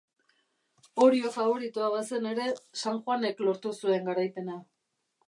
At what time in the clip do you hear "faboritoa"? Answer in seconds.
1.35-1.89